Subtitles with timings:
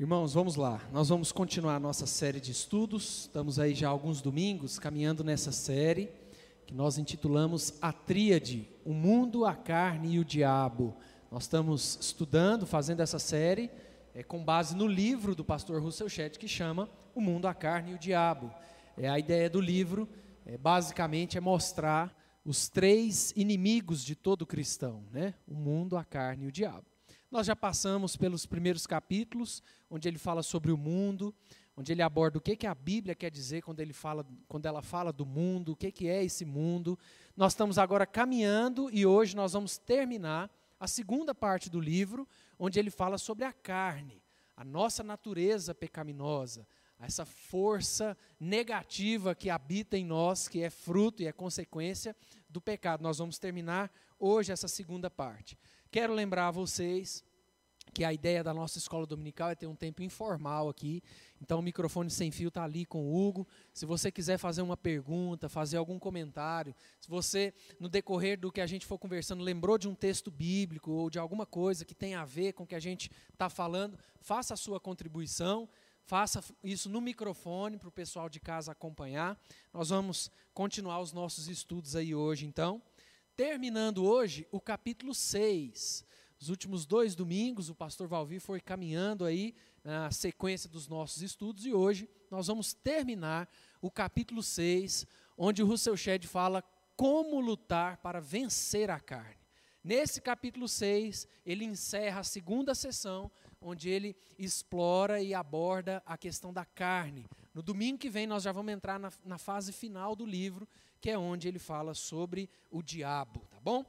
[0.00, 0.80] Irmãos, vamos lá.
[0.92, 3.22] Nós vamos continuar a nossa série de estudos.
[3.22, 6.08] Estamos aí já alguns domingos caminhando nessa série
[6.68, 10.94] que nós intitulamos A Tríade: O Mundo, a Carne e o Diabo.
[11.32, 13.72] Nós estamos estudando, fazendo essa série
[14.14, 17.90] é, com base no livro do pastor Russell Shedd que chama O Mundo, a Carne
[17.90, 18.54] e o Diabo.
[18.96, 20.08] É, a ideia do livro,
[20.46, 25.34] é, basicamente, é mostrar os três inimigos de todo cristão, né?
[25.44, 26.86] O mundo, a carne e o diabo.
[27.30, 31.34] Nós já passamos pelos primeiros capítulos, onde ele fala sobre o mundo,
[31.76, 34.80] onde ele aborda o que, que a Bíblia quer dizer quando, ele fala, quando ela
[34.80, 36.98] fala do mundo, o que, que é esse mundo.
[37.36, 42.26] Nós estamos agora caminhando e hoje nós vamos terminar a segunda parte do livro,
[42.58, 44.22] onde ele fala sobre a carne,
[44.56, 46.66] a nossa natureza pecaminosa,
[46.98, 52.16] essa força negativa que habita em nós, que é fruto e é consequência
[52.48, 53.02] do pecado.
[53.02, 55.56] Nós vamos terminar hoje essa segunda parte.
[55.90, 57.24] Quero lembrar a vocês
[57.94, 61.02] que a ideia da nossa escola dominical é ter um tempo informal aqui.
[61.40, 63.48] Então o microfone sem fio está ali com o Hugo.
[63.72, 68.60] Se você quiser fazer uma pergunta, fazer algum comentário, se você, no decorrer do que
[68.60, 72.14] a gente for conversando, lembrou de um texto bíblico ou de alguma coisa que tem
[72.14, 75.68] a ver com o que a gente está falando, faça a sua contribuição.
[76.04, 79.38] Faça isso no microfone para o pessoal de casa acompanhar.
[79.74, 82.80] Nós vamos continuar os nossos estudos aí hoje, então
[83.38, 86.04] terminando hoje o capítulo 6.
[86.40, 91.64] Os últimos dois domingos, o pastor Valvi foi caminhando aí na sequência dos nossos estudos
[91.64, 93.48] e hoje nós vamos terminar
[93.80, 96.64] o capítulo 6, onde o Russell Shedd fala
[96.96, 99.38] como lutar para vencer a carne.
[99.84, 103.30] Nesse capítulo 6, ele encerra a segunda sessão,
[103.60, 107.24] onde ele explora e aborda a questão da carne.
[107.54, 110.68] No domingo que vem, nós já vamos entrar na, na fase final do livro,
[111.00, 113.84] que é onde ele fala sobre o diabo, tá bom?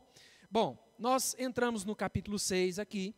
[0.50, 3.16] Bom, nós entramos no capítulo 6 aqui,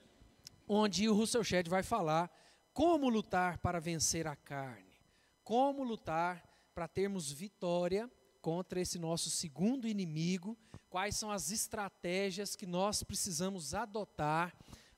[0.67, 2.31] onde o Russell Shedd vai falar
[2.73, 5.01] como lutar para vencer a carne,
[5.43, 8.09] como lutar para termos vitória
[8.41, 10.57] contra esse nosso segundo inimigo,
[10.89, 14.55] quais são as estratégias que nós precisamos adotar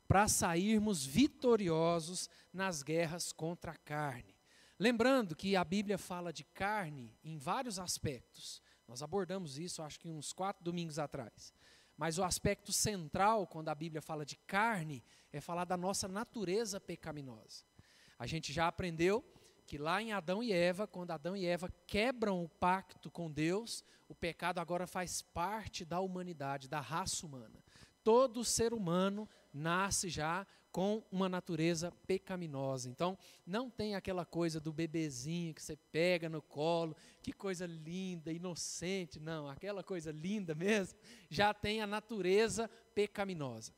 [0.07, 4.35] para sairmos vitoriosos nas guerras contra a carne.
[4.79, 8.61] Lembrando que a Bíblia fala de carne em vários aspectos.
[8.87, 11.53] Nós abordamos isso, acho que uns quatro domingos atrás.
[11.97, 16.79] Mas o aspecto central, quando a Bíblia fala de carne, é falar da nossa natureza
[16.79, 17.63] pecaminosa.
[18.17, 19.23] A gente já aprendeu
[19.65, 23.83] que lá em Adão e Eva, quando Adão e Eva quebram o pacto com Deus,
[24.07, 27.63] o pecado agora faz parte da humanidade, da raça humana.
[28.03, 32.89] Todo ser humano nasce já com uma natureza pecaminosa.
[32.89, 38.33] Então, não tem aquela coisa do bebezinho que você pega no colo, que coisa linda,
[38.33, 40.97] inocente, não, aquela coisa linda mesmo,
[41.29, 43.71] já tem a natureza pecaminosa.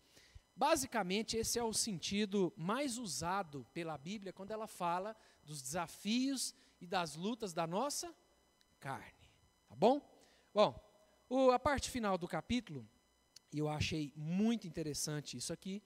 [0.56, 5.14] Basicamente, esse é o sentido mais usado pela Bíblia quando ela fala
[5.44, 8.16] dos desafios e das lutas da nossa
[8.80, 9.30] carne.
[9.68, 10.00] Tá bom?
[10.54, 10.82] Bom,
[11.28, 12.88] o, a parte final do capítulo,
[13.52, 15.84] e eu achei muito interessante isso aqui,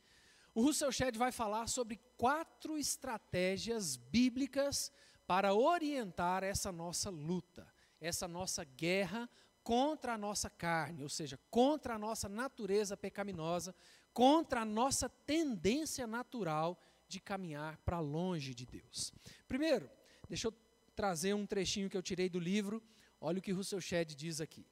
[0.60, 4.92] o Russell Shedd vai falar sobre quatro estratégias bíblicas
[5.26, 7.66] para orientar essa nossa luta,
[8.02, 9.30] essa nossa guerra
[9.64, 13.74] contra a nossa carne, ou seja, contra a nossa natureza pecaminosa,
[14.12, 16.78] contra a nossa tendência natural
[17.08, 19.14] de caminhar para longe de Deus.
[19.48, 19.90] Primeiro,
[20.28, 20.54] deixa eu
[20.94, 22.84] trazer um trechinho que eu tirei do livro.
[23.22, 24.68] Olha o que Russell Shedd diz aqui.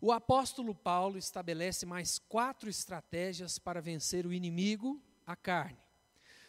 [0.00, 5.78] O apóstolo Paulo estabelece mais quatro estratégias para vencer o inimigo, a carne.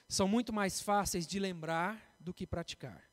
[0.07, 3.03] São muito mais fáceis de lembrar do que praticar.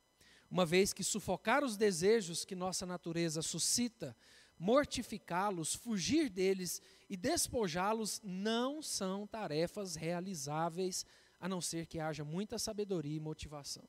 [0.49, 4.15] Uma vez que sufocar os desejos que nossa natureza suscita,
[4.59, 11.03] mortificá-los, fugir deles e despojá-los não são tarefas realizáveis,
[11.39, 13.87] a não ser que haja muita sabedoria e motivação.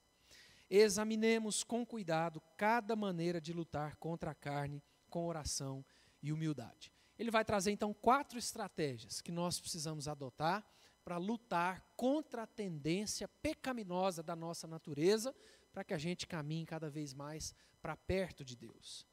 [0.70, 6.92] Examinemos com cuidado cada maneira de lutar contra a carne com oração e e humildade.
[7.18, 10.64] Ele vai trazer então quatro estratégias que nós precisamos adotar
[11.04, 15.34] para lutar contra a tendência pecaminosa da nossa natureza,
[15.72, 19.06] para que a gente caminhe cada vez mais para perto de Deus.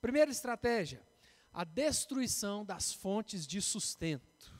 [0.00, 1.04] Primeira estratégia,
[1.52, 4.58] a destruição das fontes de sustento.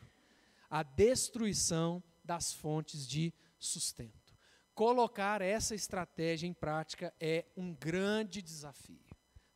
[0.68, 4.36] A destruição das fontes de sustento.
[4.74, 9.09] Colocar essa estratégia em prática é um grande desafio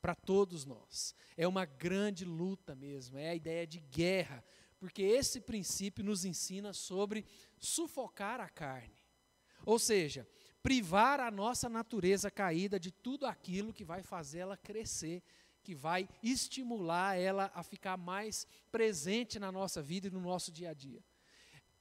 [0.04, 1.14] para todos nós.
[1.34, 4.44] É uma grande luta mesmo, é a ideia de guerra,
[4.78, 7.24] porque esse princípio nos ensina sobre
[7.58, 9.02] sufocar a carne.
[9.64, 10.28] Ou seja,
[10.62, 15.22] privar a nossa natureza caída de tudo aquilo que vai fazer ela crescer,
[15.62, 20.68] que vai estimular ela a ficar mais presente na nossa vida e no nosso dia
[20.68, 21.02] a dia.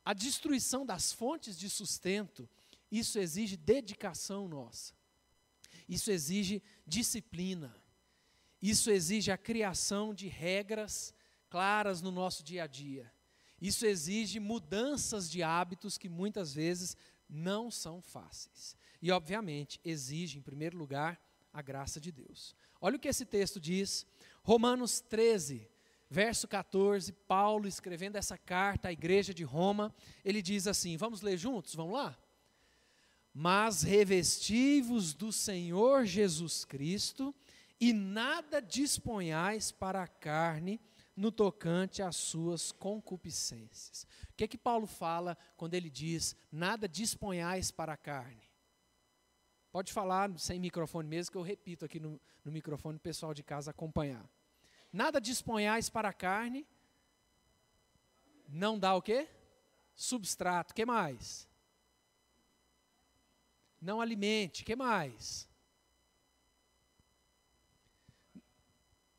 [0.06, 2.50] A destruição das fontes de sustento
[2.90, 4.94] isso exige dedicação nossa.
[5.90, 7.83] Isso exige disciplina.
[8.64, 11.14] Isso exige a criação de regras
[11.50, 13.12] claras no nosso dia a dia.
[13.60, 16.96] Isso exige mudanças de hábitos que muitas vezes
[17.30, 18.78] não são fáceis.
[19.02, 21.22] E, obviamente, exige, em primeiro lugar,
[21.52, 22.56] a graça de Deus.
[22.80, 24.06] Olha o que esse texto diz,
[24.42, 25.70] Romanos 13,
[26.10, 29.94] verso 14, Paulo escrevendo essa carta à igreja de Roma,
[30.24, 31.76] ele diz assim: vamos ler juntos?
[31.76, 32.18] Vamos lá?
[33.34, 37.36] Mas revestivos do Senhor Jesus Cristo
[37.80, 40.80] e nada disponhais para a carne
[41.16, 44.08] no tocante às suas concupiscências.
[44.32, 48.50] O que é que Paulo fala quando ele diz nada disponhais para a carne?
[49.72, 53.44] Pode falar sem microfone mesmo, que eu repito aqui no, no microfone, o pessoal de
[53.44, 54.28] casa acompanhar.
[54.92, 56.68] Nada disponhais para a carne,
[58.48, 59.28] não dá o quê?
[59.96, 61.50] Substrato, que mais?
[63.82, 65.50] Não alimente, que mais?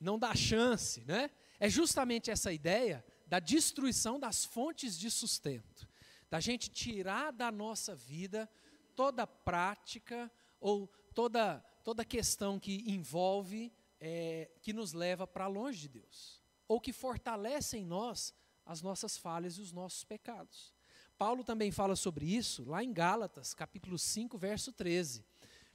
[0.05, 1.31] Não dá chance, né?
[1.59, 5.89] É justamente essa ideia da destruição das fontes de sustento,
[6.31, 8.49] da gente tirar da nossa vida
[8.95, 10.31] toda prática
[10.61, 13.71] ou toda toda questão que envolve
[14.01, 18.35] é, que nos leva para longe de Deus, ou que fortalece em nós
[18.65, 20.73] as nossas falhas e os nossos pecados.
[21.19, 25.25] Paulo também fala sobre isso lá em Gálatas, capítulo 5, verso 13,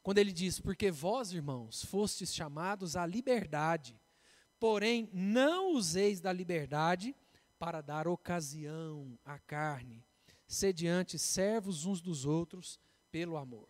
[0.01, 3.99] quando ele diz: Porque vós, irmãos, fostes chamados à liberdade,
[4.59, 7.15] porém não useis da liberdade
[7.57, 10.03] para dar ocasião à carne,
[10.47, 12.79] sediante servos uns dos outros
[13.11, 13.67] pelo amor.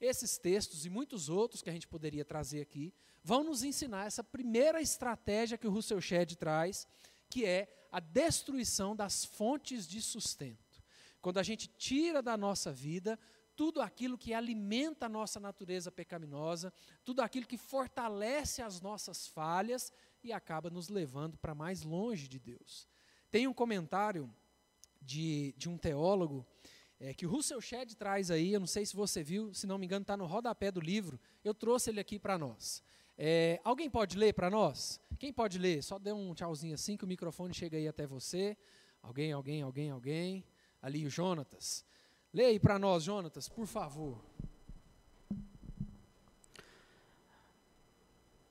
[0.00, 2.92] Esses textos e muitos outros que a gente poderia trazer aqui
[3.22, 6.88] vão nos ensinar essa primeira estratégia que o Russell Shedd traz,
[7.30, 10.82] que é a destruição das fontes de sustento.
[11.20, 13.18] Quando a gente tira da nossa vida
[13.54, 16.72] tudo aquilo que alimenta a nossa natureza pecaminosa,
[17.04, 22.38] tudo aquilo que fortalece as nossas falhas e acaba nos levando para mais longe de
[22.38, 22.88] Deus.
[23.30, 24.32] Tem um comentário
[25.00, 26.46] de, de um teólogo
[27.00, 29.76] é, que o Russell Shedd traz aí, eu não sei se você viu, se não
[29.76, 32.82] me engano está no rodapé do livro, eu trouxe ele aqui para nós.
[33.18, 35.00] É, alguém pode ler para nós?
[35.18, 35.82] Quem pode ler?
[35.82, 38.56] Só dê um tchauzinho assim que o microfone chega aí até você.
[39.02, 40.44] Alguém, alguém, alguém, alguém.
[40.80, 41.84] Ali o Jonatas.
[42.32, 44.24] Leia aí para nós, Jonatas, por favor.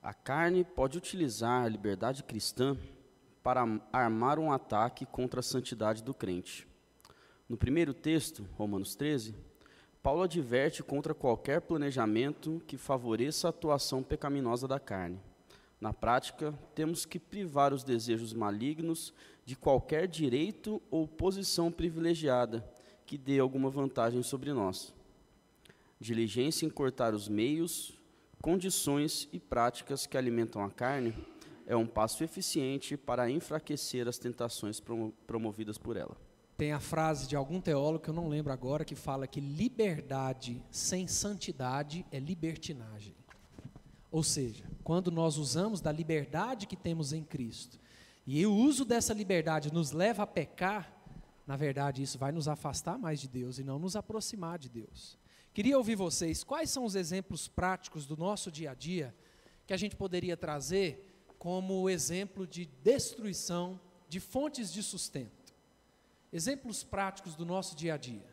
[0.02, 2.76] A carne pode utilizar a liberdade cristã
[3.40, 6.66] para armar um ataque contra a santidade do crente.
[7.48, 9.32] No primeiro texto, Romanos 13,
[10.02, 15.20] Paulo adverte contra qualquer planejamento que favoreça a atuação pecaminosa da carne.
[15.80, 19.14] Na prática, temos que privar os desejos malignos
[19.44, 22.68] de qualquer direito ou posição privilegiada
[23.06, 24.92] que dê alguma vantagem sobre nós.
[26.00, 28.01] Diligência em cortar os meios,
[28.42, 31.14] condições e práticas que alimentam a carne
[31.64, 34.82] é um passo eficiente para enfraquecer as tentações
[35.26, 36.16] promovidas por ela.
[36.58, 40.62] Tem a frase de algum teólogo que eu não lembro agora que fala que liberdade
[40.72, 43.14] sem santidade é libertinagem.
[44.10, 47.78] Ou seja, quando nós usamos da liberdade que temos em Cristo
[48.26, 50.92] e o uso dessa liberdade nos leva a pecar,
[51.46, 55.21] na verdade isso vai nos afastar mais de Deus e não nos aproximar de Deus.
[55.52, 59.14] Queria ouvir vocês, quais são os exemplos práticos do nosso dia a dia
[59.66, 65.52] que a gente poderia trazer como exemplo de destruição de fontes de sustento?
[66.32, 68.32] Exemplos práticos do nosso dia a dia.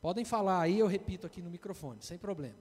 [0.00, 2.58] Podem falar aí, eu repito aqui no microfone, sem problema.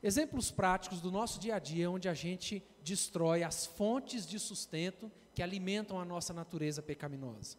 [0.00, 5.10] Exemplos práticos do nosso dia a dia, onde a gente destrói as fontes de sustento
[5.34, 7.56] que alimentam a nossa natureza pecaminosa.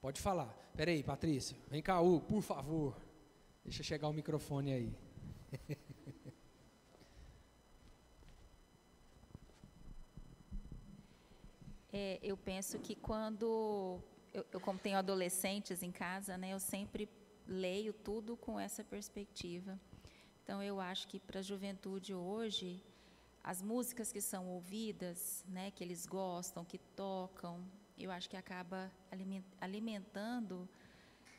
[0.00, 0.48] Pode falar.
[0.74, 1.56] Peraí, Patrícia.
[1.68, 2.96] Vem cá, Hugo, por favor.
[3.62, 4.94] Deixa chegar o microfone aí.
[11.92, 14.00] É, eu penso que quando
[14.32, 17.08] eu, eu, como tenho adolescentes em casa, né, eu sempre
[17.48, 19.76] leio tudo com essa perspectiva.
[20.44, 22.80] Então, eu acho que para a juventude hoje,
[23.42, 27.60] as músicas que são ouvidas, né, que eles gostam, que tocam,
[28.04, 28.90] eu acho que acaba
[29.60, 30.68] alimentando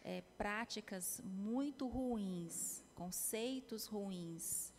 [0.03, 4.73] é, práticas muito ruins, conceitos ruins.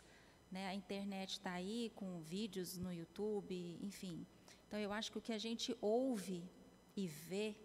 [0.51, 0.67] Né?
[0.67, 4.25] A internet está aí com vídeos no YouTube, enfim.
[4.67, 6.43] Então, eu acho que o que a gente ouve
[6.95, 7.55] e vê,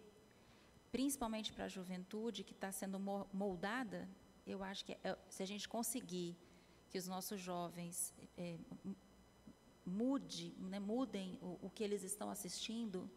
[0.91, 2.99] principalmente para a juventude que está sendo
[3.33, 4.09] moldada,
[4.45, 6.35] eu acho que é, se a gente conseguir
[6.89, 8.57] que os nossos jovens é,
[9.85, 13.09] mude, né, mudem o, o que eles estão assistindo,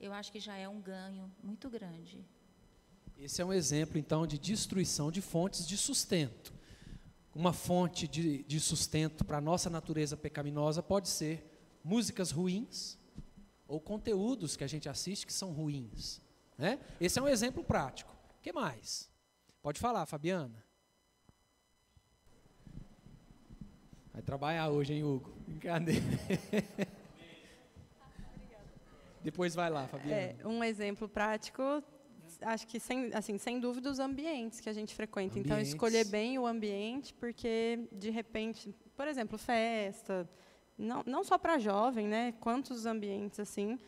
[0.00, 2.24] eu acho que já é um ganho muito grande.
[3.16, 6.54] Esse é um exemplo, então, de destruição de fontes de sustento.
[7.34, 11.44] Uma fonte de, de sustento para a nossa natureza pecaminosa pode ser
[11.82, 12.96] músicas ruins
[13.66, 16.20] ou conteúdos que a gente assiste que são ruins.
[16.56, 16.78] Né?
[17.00, 18.16] Esse é um exemplo prático.
[18.38, 19.10] O que mais?
[19.60, 20.64] Pode falar, Fabiana.
[24.12, 25.30] Vai trabalhar hoje, hein, Hugo?
[25.46, 26.02] Brincadeira.
[29.22, 30.14] Depois vai lá, Fabiana.
[30.14, 31.62] É, um exemplo prático,
[32.42, 35.38] acho que sem, assim, sem dúvida os ambientes que a gente frequenta.
[35.38, 35.72] Então, Ambientes.
[35.72, 40.28] escolher bem o ambiente, porque de repente, por exemplo, festa,
[40.76, 42.32] não, não só para jovem, né?
[42.40, 43.78] Quantos ambientes assim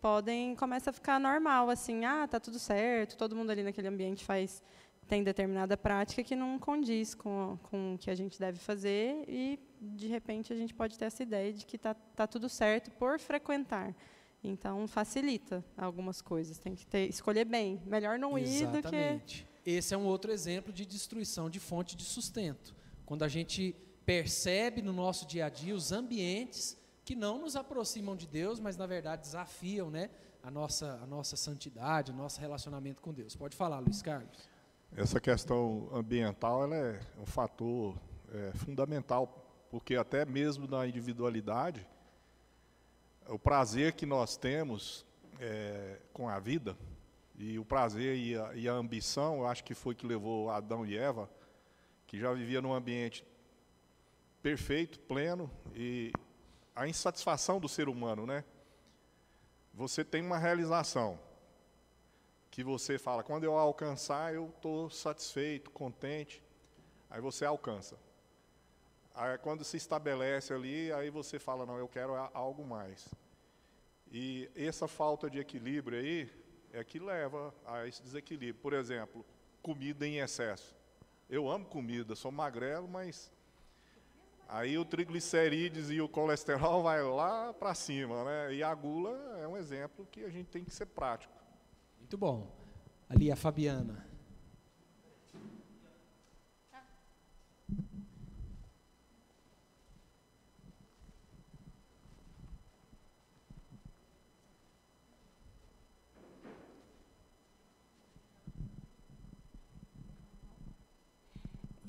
[0.00, 4.24] podem começa a ficar normal assim, ah, tá tudo certo, todo mundo ali naquele ambiente
[4.24, 4.62] faz
[5.06, 9.58] tem determinada prática que não condiz com, com o que a gente deve fazer e
[9.80, 13.18] de repente a gente pode ter essa ideia de que tá, tá tudo certo por
[13.18, 13.94] frequentar.
[14.42, 19.46] Então facilita algumas coisas, tem que ter, escolher bem, melhor não ir do que Exatamente.
[19.64, 22.74] Esse é um outro exemplo de destruição de fonte de sustento.
[23.04, 28.16] Quando a gente percebe no nosso dia a dia os ambientes que não nos aproximam
[28.16, 30.08] de Deus, mas na verdade desafiam né,
[30.42, 33.36] a, nossa, a nossa santidade, o nosso relacionamento com Deus.
[33.36, 34.48] Pode falar, Luiz Carlos.
[34.96, 37.96] Essa questão ambiental ela é um fator
[38.32, 41.86] é, fundamental, porque até mesmo na individualidade,
[43.30, 45.06] o prazer que nós temos
[45.38, 46.76] é, com a vida,
[47.38, 50.84] e o prazer e a, e a ambição, eu acho que foi que levou Adão
[50.84, 51.30] e Eva,
[52.06, 53.24] que já vivia num ambiente
[54.42, 56.12] perfeito, pleno, e
[56.74, 58.44] a insatisfação do ser humano, né?
[59.72, 61.18] Você tem uma realização,
[62.50, 66.42] que você fala, quando eu alcançar, eu estou satisfeito, contente,
[67.08, 67.96] aí você alcança.
[69.14, 73.08] Aí quando se estabelece ali, aí você fala, não, eu quero algo mais.
[74.10, 76.30] E essa falta de equilíbrio aí
[76.72, 78.62] é que leva a esse desequilíbrio.
[78.62, 79.24] Por exemplo,
[79.62, 80.76] comida em excesso.
[81.28, 83.30] Eu amo comida, sou magrelo, mas
[84.48, 88.54] aí o triglicerídeos e o colesterol vai lá para cima, né?
[88.54, 91.32] E a gula é um exemplo que a gente tem que ser prático.
[91.98, 92.50] Muito bom.
[93.08, 94.10] Ali a Fabiana.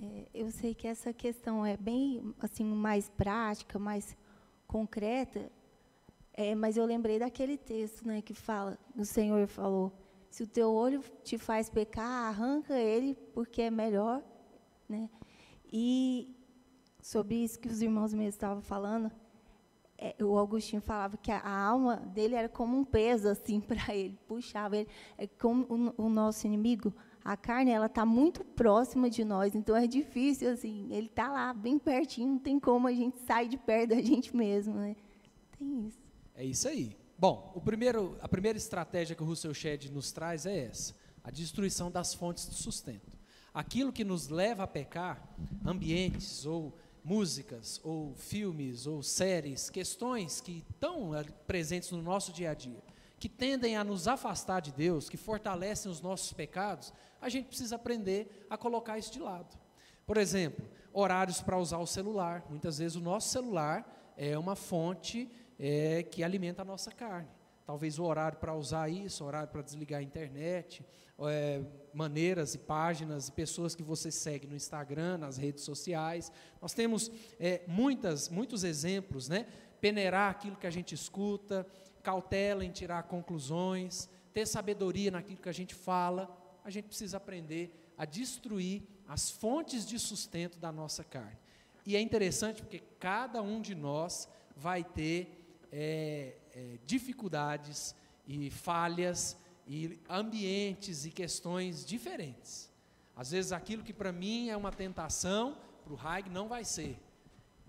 [0.01, 4.17] É, eu sei que essa questão é bem assim mais prática, mais
[4.67, 5.49] concreta,
[6.33, 9.93] é, mas eu lembrei daquele texto, né, que fala, o Senhor falou,
[10.29, 14.21] se o teu olho te faz pecar, arranca ele, porque é melhor,
[14.89, 15.09] né?
[15.71, 16.35] E
[17.01, 19.09] sobre isso que os irmãos mesmo estavam falando,
[19.97, 23.95] é, o Augustinho falava que a, a alma dele era como um peso assim para
[23.95, 29.09] ele, puxava ele, é como o, o nosso inimigo, a carne ela está muito próxima
[29.09, 32.93] de nós, então é difícil assim, ele está lá bem pertinho, não tem como a
[32.93, 34.95] gente sair de perto da gente mesmo, né?
[35.57, 35.99] Tem isso.
[36.35, 36.97] É isso aí.
[37.17, 41.29] Bom, o primeiro, a primeira estratégia que o Russell Shedd nos traz é essa: a
[41.29, 43.11] destruição das fontes de sustento.
[43.53, 45.29] Aquilo que nos leva a pecar,
[45.63, 52.51] ambientes ou músicas ou filmes ou séries, questões que estão ali presentes no nosso dia
[52.51, 52.81] a dia,
[53.21, 57.75] que tendem a nos afastar de Deus, que fortalecem os nossos pecados, a gente precisa
[57.75, 59.55] aprender a colocar isso de lado.
[60.07, 62.43] Por exemplo, horários para usar o celular.
[62.49, 67.29] Muitas vezes o nosso celular é uma fonte é, que alimenta a nossa carne.
[67.63, 70.83] Talvez o horário para usar isso, horário para desligar a internet,
[71.29, 71.61] é,
[71.93, 76.31] maneiras e páginas e pessoas que você segue no Instagram, nas redes sociais.
[76.59, 79.45] Nós temos é, muitas, muitos exemplos, né?
[79.79, 81.67] Peneirar aquilo que a gente escuta,
[82.01, 86.29] cautela em tirar conclusões, ter sabedoria naquilo que a gente fala.
[86.63, 91.37] A gente precisa aprender a destruir as fontes de sustento da nossa carne.
[91.85, 97.95] E é interessante porque cada um de nós vai ter é, é, dificuldades
[98.27, 102.69] e falhas e ambientes e questões diferentes.
[103.15, 106.97] Às vezes aquilo que para mim é uma tentação, para o Haig não vai ser.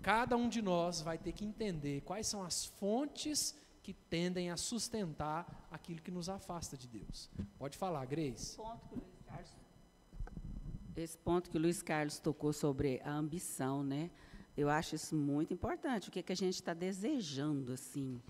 [0.01, 4.55] Cada um de nós vai ter que entender quais são as fontes que tendem a
[4.55, 7.29] sustentar aquilo que nos afasta de Deus.
[7.59, 8.55] Pode falar, Grace.
[10.95, 14.09] esse ponto que o Luiz Carlos tocou sobre a ambição, né?
[14.55, 16.07] Eu acho isso muito importante.
[16.07, 18.21] O que, é que a gente está desejando, assim,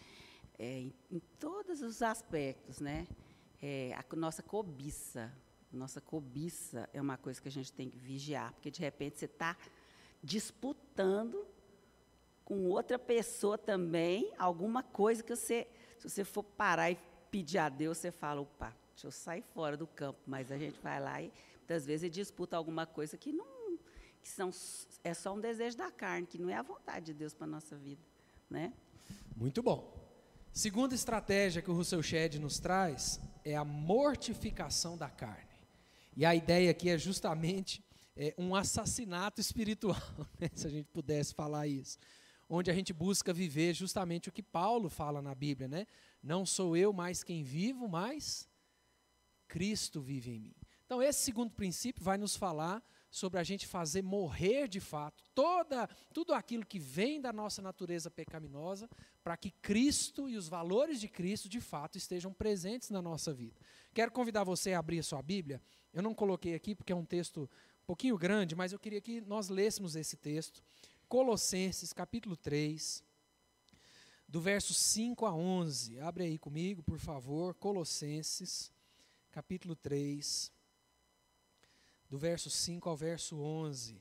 [0.57, 3.07] é, em, em todos os aspectos, né?
[3.61, 5.31] É, a nossa cobiça,
[5.71, 9.25] nossa cobiça é uma coisa que a gente tem que vigiar, porque de repente você
[9.25, 9.55] está
[10.21, 11.45] disputando
[12.45, 16.97] com outra pessoa também alguma coisa que você, se você for parar e
[17.31, 20.79] pedir a Deus, você fala, opa, deixa eu sair fora do campo, mas a gente
[20.81, 23.53] vai lá e muitas vezes disputa alguma coisa que não
[24.21, 24.51] que são
[25.03, 27.75] é só um desejo da carne, que não é a vontade de Deus para nossa
[27.75, 28.01] vida,
[28.49, 28.73] né?
[29.35, 30.01] Muito bom.
[30.53, 35.51] Segunda estratégia que o Russell Shedd nos traz é a mortificação da carne.
[36.15, 37.83] E a ideia aqui é justamente
[38.15, 39.97] é, um assassinato espiritual,
[40.39, 41.97] né, se a gente pudesse falar isso.
[42.49, 45.87] Onde a gente busca viver justamente o que Paulo fala na Bíblia, né?
[46.21, 48.47] Não sou eu mais quem vivo, mas
[49.47, 50.55] Cristo vive em mim.
[50.85, 55.87] Então, esse segundo princípio vai nos falar sobre a gente fazer morrer de fato toda,
[56.11, 58.89] tudo aquilo que vem da nossa natureza pecaminosa,
[59.23, 63.55] para que Cristo e os valores de Cristo de fato estejam presentes na nossa vida.
[63.93, 65.61] Quero convidar você a abrir a sua Bíblia.
[65.93, 67.47] Eu não coloquei aqui porque é um texto
[67.83, 70.63] um pouquinho grande, mas eu queria que nós lêssemos esse texto.
[71.07, 73.03] Colossenses, capítulo 3,
[74.27, 75.99] do verso 5 a 11.
[75.99, 77.53] Abre aí comigo, por favor.
[77.55, 78.71] Colossenses,
[79.31, 80.51] capítulo 3
[82.13, 83.99] do verso 5 ao verso 11.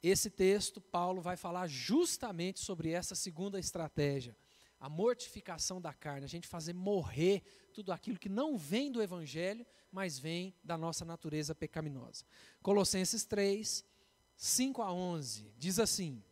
[0.00, 4.36] Esse texto, Paulo vai falar justamente sobre essa segunda estratégia,
[4.78, 9.66] a mortificação da carne, a gente fazer morrer tudo aquilo que não vem do Evangelho,
[9.90, 12.24] mas vem da nossa natureza pecaminosa.
[12.62, 13.84] Colossenses 3,
[14.36, 16.22] 5 a 11, diz assim: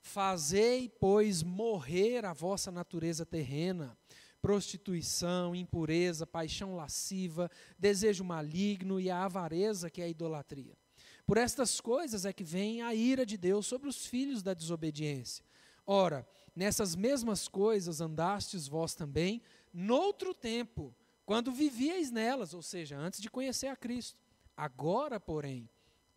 [0.00, 3.96] Fazei, pois, morrer a vossa natureza terrena,
[4.42, 10.76] prostituição, impureza, paixão lasciva, desejo maligno e a avareza, que é a idolatria.
[11.24, 15.44] Por estas coisas é que vem a ira de Deus sobre os filhos da desobediência.
[15.86, 19.40] Ora, nessas mesmas coisas andastes vós também,
[19.72, 20.94] noutro tempo,
[21.24, 24.18] quando vivíeis nelas, ou seja, antes de conhecer a Cristo.
[24.56, 25.70] Agora, porém,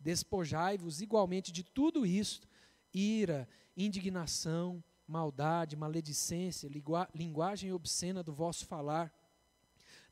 [0.06, 2.46] despojai-vos igualmente de tudo isto:
[2.94, 6.70] ira, indignação, maldade, maledicência,
[7.12, 9.12] linguagem obscena do vosso falar.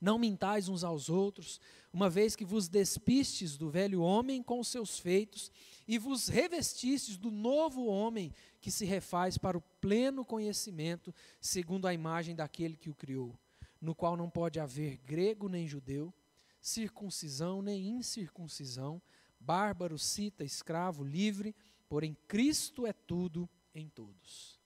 [0.00, 1.60] Não mintais uns aos outros,
[1.92, 5.50] uma vez que vos despistes do velho homem com seus feitos
[5.86, 11.94] e vos revestistes do novo homem que se refaz para o pleno conhecimento, segundo a
[11.94, 13.38] imagem daquele que o criou,
[13.80, 16.12] no qual não pode haver grego nem judeu,
[16.60, 19.00] circuncisão nem incircuncisão,
[19.44, 21.54] bárbaro, cita, escravo, livre,
[21.88, 24.58] porém Cristo é tudo em todos.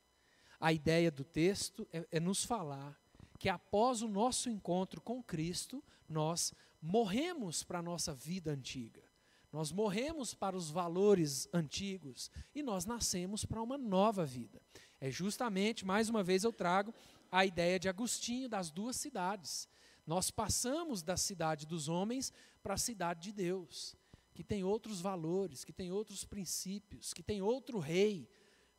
[0.60, 2.98] A ideia do texto é, é nos falar
[3.38, 9.02] que após o nosso encontro com Cristo, nós morremos para a nossa vida antiga.
[9.52, 14.60] Nós morremos para os valores antigos e nós nascemos para uma nova vida.
[15.00, 16.92] É justamente, mais uma vez eu trago
[17.30, 19.68] a ideia de Agostinho das duas cidades.
[20.06, 23.94] Nós passamos da cidade dos homens para a cidade de Deus,
[24.38, 28.30] que tem outros valores, que tem outros princípios, que tem outro rei,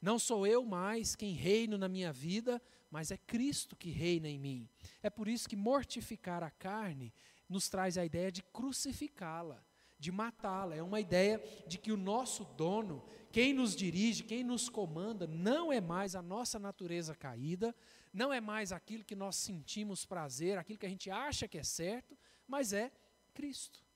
[0.02, 4.40] não sou eu mais quem reino na minha vida, mas é Cristo que reina em
[4.40, 4.70] mim.
[5.04, 7.14] É por isso que mortificar a carne
[7.50, 9.62] nos traz a ideia de crucificá-la,
[10.00, 10.78] de matá-la.
[10.78, 15.74] É uma ideia de que o nosso dono, quem nos dirige, quem nos comanda, não
[15.74, 17.76] é mais a nossa natureza caída,
[18.14, 21.64] não é mais aquilo que nós sentimos prazer, aquilo que a gente acha que é
[21.64, 22.18] certo,
[22.48, 22.90] mas é
[23.34, 23.89] Cristo.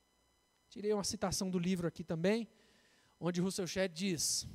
[0.73, 2.47] Tirei uma citação do livro aqui também,
[3.19, 4.47] onde Russell Shedd diz: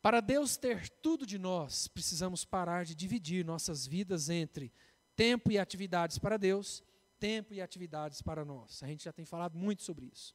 [0.00, 4.72] para Deus ter tudo de nós, precisamos parar de dividir nossas vidas entre
[5.14, 6.82] tempo e atividades para Deus,
[7.18, 8.82] tempo e atividades para nós.
[8.82, 10.34] A gente já tem falado muito sobre isso.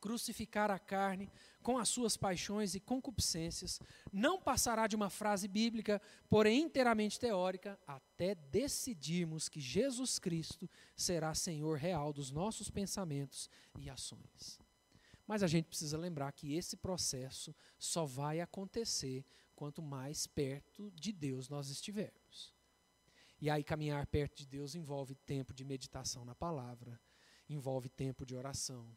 [0.00, 1.30] Crucificar a carne
[1.62, 3.80] com as suas paixões e concupiscências
[4.12, 11.34] não passará de uma frase bíblica, porém inteiramente teórica, até decidirmos que Jesus Cristo será
[11.34, 14.58] Senhor real dos nossos pensamentos e ações.
[15.26, 21.12] Mas a gente precisa lembrar que esse processo só vai acontecer quanto mais perto de
[21.12, 22.54] Deus nós estivermos.
[23.40, 26.98] E aí, caminhar perto de Deus envolve tempo de meditação na palavra,
[27.48, 28.88] envolve tempo de oração,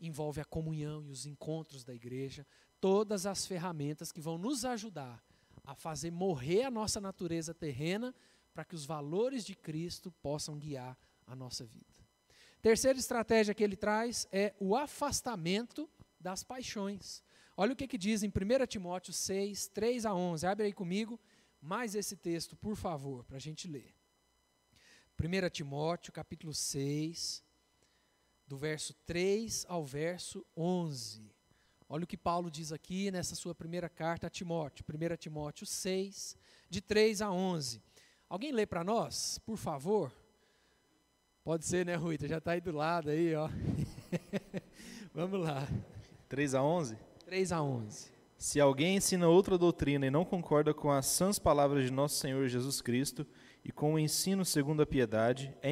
[0.00, 2.46] envolve a comunhão e os encontros da igreja,
[2.80, 5.22] todas as ferramentas que vão nos ajudar
[5.64, 8.14] a fazer morrer a nossa natureza terrena
[8.52, 11.86] para que os valores de Cristo possam guiar a nossa vida.
[12.60, 17.22] Terceira estratégia que ele traz é o afastamento das paixões.
[17.56, 20.46] Olha o que, que diz em 1 Timóteo 6, 3 a 11.
[20.46, 21.20] Abre aí comigo
[21.60, 23.94] mais esse texto, por favor, para a gente ler.
[25.18, 27.44] 1 Timóteo, capítulo 6,
[28.50, 31.22] do verso 3 ao verso 11.
[31.88, 36.36] Olha o que Paulo diz aqui nessa sua primeira carta a Timóteo, 1 Timóteo 6,
[36.68, 37.80] de 3 a 11.
[38.28, 40.12] Alguém lê para nós, por favor?
[41.44, 42.18] Pode ser, né, Rui?
[42.20, 43.48] Já está aí do lado aí, ó.
[45.14, 45.68] Vamos lá.
[46.28, 46.98] 3 a 11?
[47.24, 48.10] 3 a 11.
[48.36, 52.48] Se alguém ensina outra doutrina e não concorda com as sãs palavras de nosso Senhor
[52.48, 53.24] Jesus Cristo
[53.64, 55.70] e com o ensino segundo a piedade, é,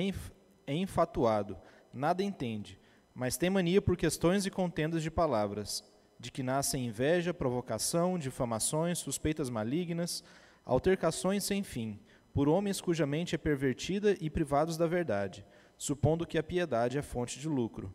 [0.65, 1.59] é infatuado,
[1.93, 2.79] nada entende,
[3.15, 5.85] mas tem mania por questões e contendas de palavras,
[6.21, 10.23] de que nascem inveja, provocação, difamações, suspeitas malignas,
[10.65, 12.01] altercações sem fim,
[12.33, 15.45] por homens cuja mente é pervertida e privados da verdade,
[15.77, 17.95] supondo que a piedade é fonte de lucro.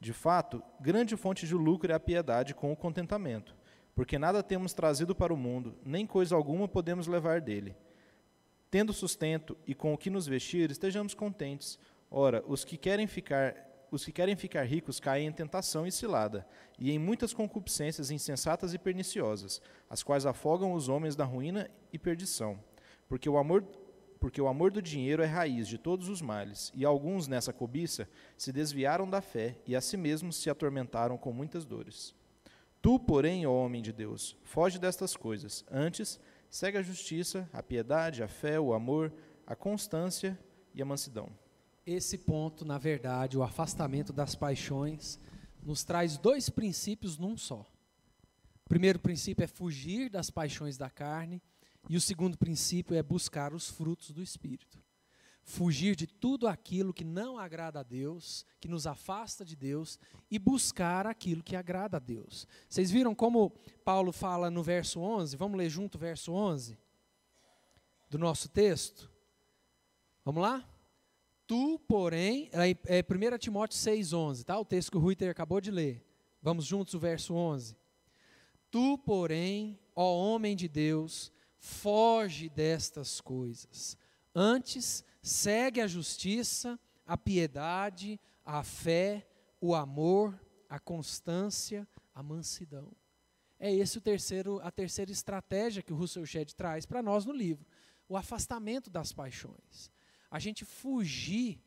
[0.00, 3.54] De fato, grande fonte de lucro é a piedade com o contentamento,
[3.94, 7.76] porque nada temos trazido para o mundo, nem coisa alguma podemos levar dele.
[8.70, 11.78] Tendo sustento e com o que nos vestir, estejamos contentes.
[12.14, 13.56] Ora, os que querem ficar
[13.90, 16.46] os que querem ficar ricos caem em tentação e cilada,
[16.78, 21.98] e em muitas concupiscências insensatas e perniciosas, as quais afogam os homens na ruína e
[21.98, 22.58] perdição.
[23.08, 23.64] Porque o amor
[24.18, 28.08] porque o amor do dinheiro é raiz de todos os males, e alguns nessa cobiça
[28.38, 32.14] se desviaram da fé e a si mesmos se atormentaram com muitas dores.
[32.80, 35.64] Tu, porém, ó homem de Deus, foge destas coisas.
[35.68, 39.12] Antes, segue a justiça, a piedade, a fé, o amor,
[39.44, 40.38] a constância
[40.72, 41.41] e a mansidão.
[41.84, 45.18] Esse ponto, na verdade, o afastamento das paixões,
[45.62, 47.66] nos traz dois princípios num só.
[48.64, 51.42] O primeiro princípio é fugir das paixões da carne,
[51.88, 54.80] e o segundo princípio é buscar os frutos do Espírito.
[55.42, 59.98] Fugir de tudo aquilo que não agrada a Deus, que nos afasta de Deus,
[60.30, 62.46] e buscar aquilo que agrada a Deus.
[62.68, 63.50] Vocês viram como
[63.84, 65.36] Paulo fala no verso 11?
[65.36, 66.78] Vamos ler junto o verso 11
[68.08, 69.10] do nosso texto?
[70.24, 70.71] Vamos lá?
[71.52, 74.58] Tu, porém, é, é 1 Timóteo 6,11, tá?
[74.58, 76.02] O texto que o Ruiter acabou de ler.
[76.40, 77.76] Vamos juntos o verso 11.
[78.70, 83.98] Tu, porém, ó homem de Deus, foge destas coisas.
[84.34, 89.28] Antes, segue a justiça, a piedade, a fé,
[89.60, 92.90] o amor, a constância, a mansidão.
[93.60, 97.32] É esse o terceiro, a terceira estratégia que o Russell Shedd traz para nós no
[97.34, 97.66] livro,
[98.08, 99.92] o afastamento das paixões.
[100.32, 101.60] A gente fugir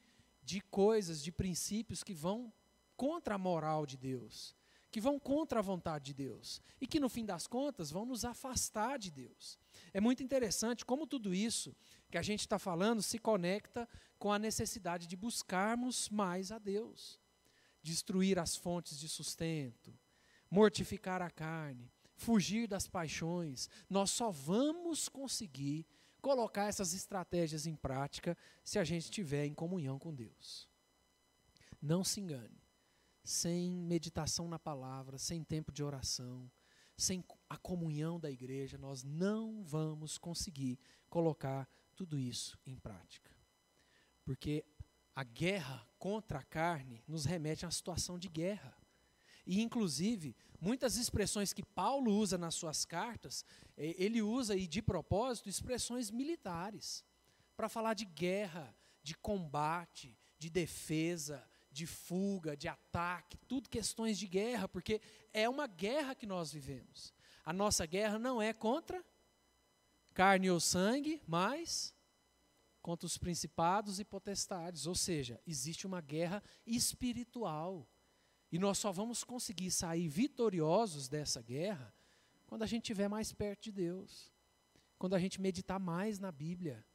[0.44, 2.52] de coisas, de princípios que vão
[2.98, 4.56] contra a moral de Deus,
[4.90, 8.26] que vão contra a vontade de Deus e que no fim das contas vão nos
[8.26, 9.60] afastar de Deus.
[9.94, 11.76] É muito interessante como tudo isso
[12.10, 17.20] que a gente está falando se conecta com a necessidade de buscarmos mais a Deus,
[17.84, 19.94] destruir as fontes de sustento,
[20.50, 23.70] mortificar a carne, fugir das paixões.
[23.88, 25.86] Nós só vamos conseguir
[26.26, 30.68] colocar essas estratégias em prática se a gente estiver em comunhão com Deus.
[31.80, 32.64] Não se engane.
[33.24, 36.52] Sem meditação na palavra, sem tempo de oração,
[36.98, 40.80] sem a comunhão da igreja, nós não vamos conseguir
[41.12, 43.32] colocar tudo isso em prática.
[44.24, 44.66] Porque
[45.14, 48.76] a guerra contra a carne nos remete a uma situação de guerra.
[49.46, 53.46] E, inclusive, muitas expressões que Paulo usa nas suas cartas,
[53.78, 57.04] eh, ele usa, e de propósito, expressões militares,
[57.56, 64.28] para falar de guerra, de combate, de defesa, de fuga, de ataque, tudo questões de
[64.28, 65.02] guerra, porque
[65.34, 67.14] é uma guerra que nós vivemos.
[67.44, 69.04] A nossa guerra não é contra
[70.14, 71.94] carne ou sangue, mas
[72.82, 77.88] contra os principados e potestades, ou seja, existe uma guerra espiritual.
[78.56, 81.94] E nós só vamos conseguir sair vitoriosos dessa guerra
[82.48, 84.32] quando a gente estiver mais perto de Deus,
[84.98, 86.86] quando a gente meditar mais na Bíblia,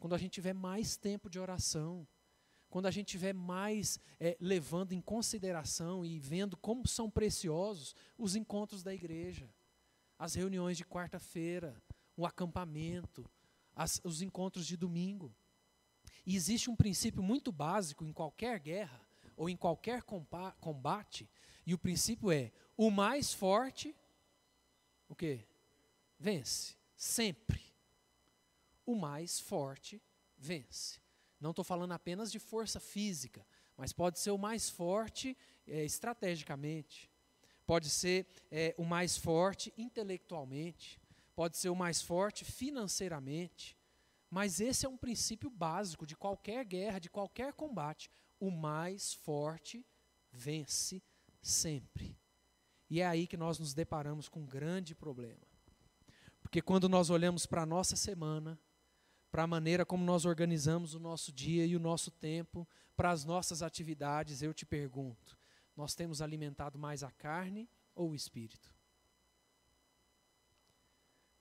[0.00, 2.04] quando a gente tiver mais tempo de oração,
[2.68, 8.34] quando a gente estiver mais é, levando em consideração e vendo como são preciosos os
[8.34, 9.48] encontros da igreja,
[10.18, 11.80] as reuniões de quarta-feira,
[12.16, 13.24] o acampamento,
[13.72, 15.32] as, os encontros de domingo.
[16.26, 19.03] E existe um princípio muito básico em qualquer guerra
[19.36, 21.28] ou em qualquer combate,
[21.66, 23.94] e o princípio é: o mais forte,
[25.08, 25.46] o quê?
[26.18, 26.76] Vence.
[26.96, 27.62] Sempre.
[28.86, 30.00] O mais forte
[30.36, 31.00] vence.
[31.40, 37.10] Não estou falando apenas de força física, mas pode ser o mais forte é, estrategicamente,
[37.66, 41.00] pode ser é, o mais forte intelectualmente,
[41.34, 43.76] pode ser o mais forte financeiramente.
[44.30, 48.10] Mas esse é um princípio básico de qualquer guerra, de qualquer combate.
[48.38, 49.84] O mais forte
[50.30, 51.02] vence
[51.40, 52.18] sempre.
[52.90, 55.46] E é aí que nós nos deparamos com um grande problema.
[56.42, 58.58] Porque quando nós olhamos para a nossa semana,
[59.30, 63.24] para a maneira como nós organizamos o nosso dia e o nosso tempo, para as
[63.24, 65.36] nossas atividades, eu te pergunto:
[65.76, 68.72] nós temos alimentado mais a carne ou o espírito?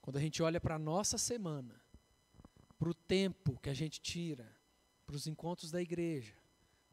[0.01, 1.79] Quando a gente olha para a nossa semana,
[2.77, 4.51] para o tempo que a gente tira,
[5.05, 6.35] para os encontros da igreja,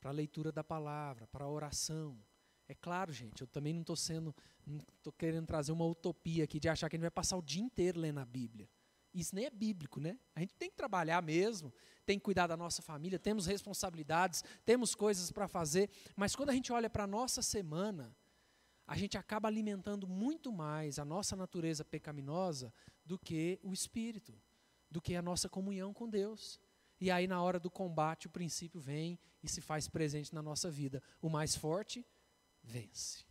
[0.00, 2.18] para a leitura da palavra, para a oração.
[2.66, 4.34] É claro, gente, eu também não estou sendo,
[4.96, 7.62] estou querendo trazer uma utopia aqui de achar que a gente vai passar o dia
[7.62, 8.68] inteiro lendo a Bíblia.
[9.12, 10.16] Isso nem é bíblico, né?
[10.36, 11.72] A gente tem que trabalhar mesmo,
[12.06, 16.54] tem que cuidar da nossa família, temos responsabilidades, temos coisas para fazer, mas quando a
[16.54, 18.16] gente olha para a nossa semana,
[18.86, 22.72] a gente acaba alimentando muito mais a nossa natureza pecaminosa
[23.04, 24.32] do que o espírito,
[24.88, 26.60] do que a nossa comunhão com Deus.
[27.00, 30.70] E aí, na hora do combate, o princípio vem e se faz presente na nossa
[30.70, 31.02] vida.
[31.22, 32.06] O mais forte
[32.62, 33.24] vence.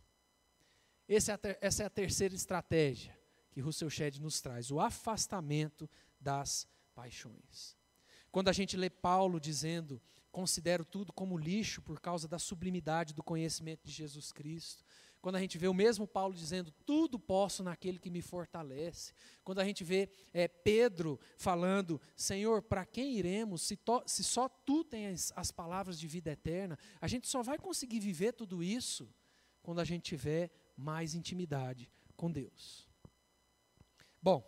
[1.08, 3.18] É essa é a terceira estratégia
[3.50, 5.88] que Russell Shedd nos traz, o afastamento
[6.20, 7.76] das paixões.
[8.30, 13.22] Quando a gente lê Paulo dizendo, considero tudo como lixo por causa da sublimidade do
[13.22, 14.84] conhecimento de Jesus Cristo,
[15.20, 19.12] quando a gente vê o mesmo Paulo dizendo, tudo posso naquele que me fortalece,
[19.44, 24.82] quando a gente vê é, Pedro falando, Senhor, para quem iremos, se, se, só tu
[24.82, 29.12] tens as palavras de vida eterna, a gente só vai conseguir viver tudo isso
[29.62, 32.88] quando a gente tiver mais intimidade com Deus.
[34.22, 34.42] Bom,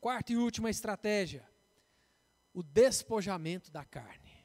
[0.00, 1.48] quarta e última estratégia:
[2.52, 4.36] o despojamento da carne.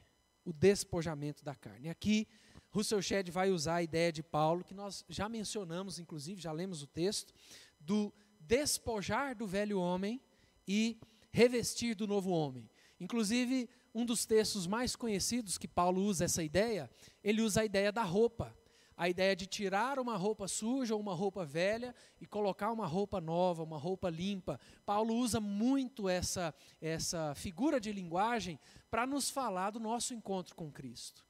[0.44, 1.88] O despojamento da carne.
[1.88, 2.28] Aqui,
[2.74, 6.82] Russell Shedd vai usar a ideia de Paulo, que nós já mencionamos, inclusive, já lemos
[6.82, 7.32] o texto,
[7.78, 10.20] do despojar do velho homem
[10.66, 10.98] e
[11.30, 12.68] revestir do novo homem.
[12.98, 16.90] Inclusive, um dos textos mais conhecidos que Paulo usa essa ideia,
[17.22, 18.52] ele usa a ideia da roupa
[18.96, 23.20] a ideia de tirar uma roupa suja ou uma roupa velha e colocar uma roupa
[23.20, 24.60] nova, uma roupa limpa.
[24.86, 28.58] Paulo usa muito essa, essa figura de linguagem
[28.90, 31.24] para nos falar do nosso encontro com Cristo.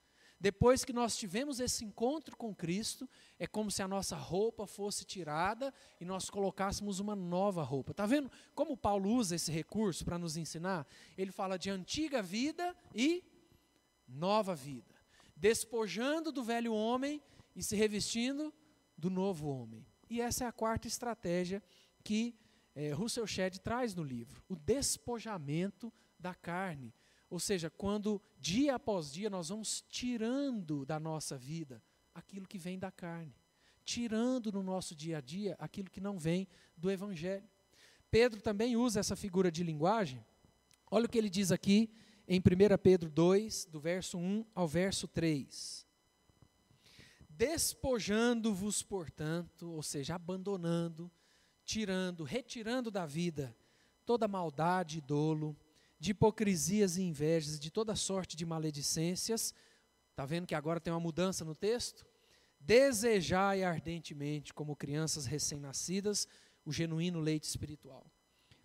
[0.45, 5.03] Depois que nós tivemos esse encontro com Cristo, é como se a nossa roupa fosse
[5.03, 7.93] tirada e nós colocássemos uma nova roupa.
[7.93, 10.87] Está vendo como Paulo usa esse recurso para nos ensinar?
[11.17, 13.25] Ele fala de antiga vida e
[14.07, 14.95] nova vida.
[15.35, 17.23] Despojando do velho homem
[17.57, 18.53] e se revestindo
[18.99, 19.87] do novo homem.
[20.11, 21.63] E essa é a quarta estratégia
[22.03, 22.39] que
[22.75, 26.93] é, Russell Shedd traz no livro: o despojamento da carne.
[27.35, 31.83] Ou seja, quando dia após dia nós vamos tirando da nossa vida
[32.15, 33.35] aquilo que vem da carne,
[33.85, 37.43] tirando no nosso dia a dia aquilo que não vem do Evangelho.
[38.09, 40.25] Pedro também usa essa figura de linguagem.
[40.89, 41.91] Olha o que ele diz aqui
[42.29, 42.43] em 1
[42.81, 45.85] Pedro 2, do verso 1 ao verso 3.
[47.29, 51.11] Despojando-vos, portanto, ou seja, abandonando,
[51.65, 53.57] tirando, retirando da vida
[54.07, 55.57] toda maldade e dolo,
[56.05, 59.55] de hipocrisias e invejas, de toda sorte de maledicências.
[60.11, 62.05] Está vendo que agora tem uma mudança no texto?
[62.61, 66.29] Desejai ardentemente, como crianças recém-nascidas,
[66.63, 68.07] o genuíno leite espiritual,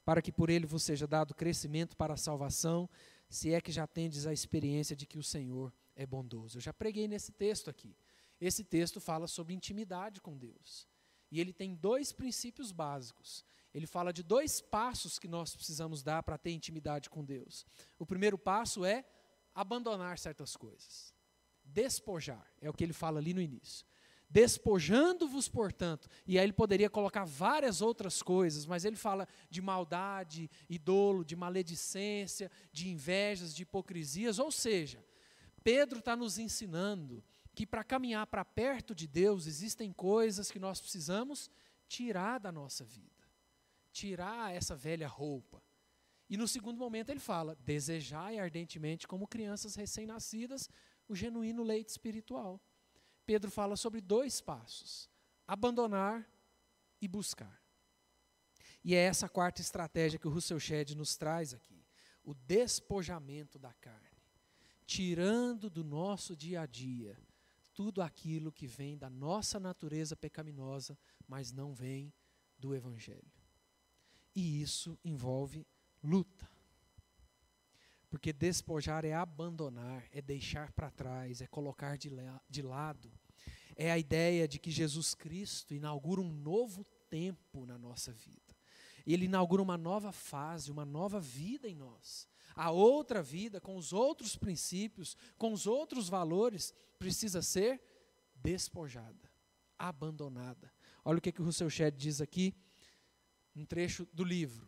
[0.04, 2.90] para que por ele vos seja dado crescimento para a salvação,
[3.30, 6.58] se é que já tendes a experiência de que o Senhor é bondoso.
[6.58, 7.96] Eu já preguei nesse texto aqui.
[8.42, 10.86] Esse texto fala sobre intimidade com Deus.
[11.32, 13.46] E ele tem dois princípios básicos.
[13.74, 17.66] Ele fala de dois passos que nós precisamos dar para ter intimidade com Deus.
[17.98, 19.06] O primeiro passo é
[19.54, 21.14] abandonar certas coisas.
[21.64, 23.86] Despojar, é o que ele fala ali no início.
[24.30, 30.50] Despojando-vos, portanto, e aí ele poderia colocar várias outras coisas, mas ele fala de maldade,
[30.70, 35.04] idolo, de maledicência, de invejas, de hipocrisias, ou seja,
[35.64, 37.24] Pedro está nos ensinando
[37.56, 41.50] que para caminhar para perto de Deus existem coisas que nós precisamos
[41.88, 43.19] tirar da nossa vida,
[44.00, 45.62] tirar essa velha roupa.
[46.30, 50.70] E no segundo momento ele fala: desejai ardentemente, como crianças recém-nascidas,
[51.08, 52.62] o genuíno leite espiritual.
[53.26, 55.10] Pedro fala sobre dois passos:
[55.48, 56.28] abandonar
[57.02, 57.62] e buscar.
[58.84, 61.86] E é essa quarta estratégia que o Russell Shedd nos traz aqui:
[62.24, 64.24] o despojamento da carne,
[64.86, 67.18] tirando do nosso dia a dia
[67.74, 72.14] tudo aquilo que vem da nossa natureza pecaminosa, mas não vem
[72.58, 73.39] do Evangelho.
[74.40, 75.68] E isso envolve
[76.02, 76.50] luta.
[78.10, 83.12] Porque despojar é abandonar, é deixar para trás, é colocar de, la de lado.
[83.76, 88.56] É a ideia de que Jesus Cristo inaugura um novo tempo na nossa vida.
[89.06, 92.26] Ele inaugura uma nova fase, uma nova vida em nós.
[92.56, 97.82] A outra vida, com os outros princípios, com os outros valores, precisa ser
[98.36, 99.30] despojada,
[99.78, 100.72] abandonada.
[101.04, 102.56] Olha o que, que o Russell Shedd diz aqui,
[103.56, 104.68] um trecho do livro.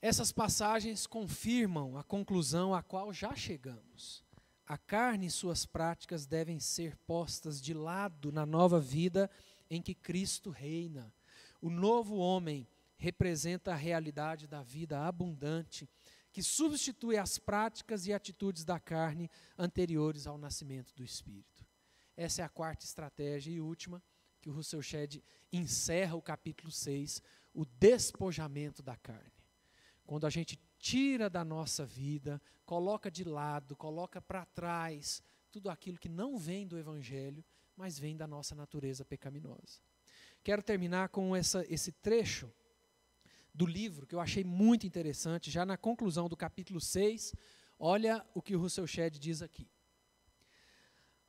[0.00, 4.22] Essas passagens confirmam a conclusão a qual já chegamos.
[4.66, 9.30] A carne e suas práticas devem ser postas de lado na nova vida
[9.70, 11.12] em que Cristo reina.
[11.60, 15.88] O novo homem representa a realidade da vida abundante,
[16.32, 21.64] que substitui as práticas e atitudes da carne anteriores ao nascimento do Espírito.
[22.16, 24.02] Essa é a quarta estratégia e última
[24.44, 27.22] que o Russell Shedd encerra o capítulo 6,
[27.54, 29.32] o despojamento da carne.
[30.04, 35.96] Quando a gente tira da nossa vida, coloca de lado, coloca para trás tudo aquilo
[35.96, 37.42] que não vem do Evangelho,
[37.74, 39.80] mas vem da nossa natureza pecaminosa.
[40.42, 42.52] Quero terminar com essa, esse trecho
[43.54, 47.32] do livro que eu achei muito interessante, já na conclusão do capítulo 6.
[47.78, 49.66] Olha o que o Russell Shedd diz aqui.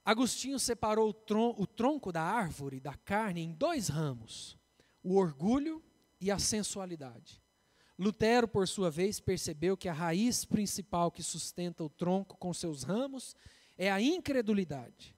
[0.05, 4.55] Agostinho separou o, tron o tronco da árvore, da carne, em dois ramos:
[5.01, 5.83] o orgulho
[6.21, 7.41] e a sensualidade.
[7.97, 12.83] Lutero, por sua vez, percebeu que a raiz principal que sustenta o tronco com seus
[12.83, 13.35] ramos
[13.77, 15.15] é a incredulidade.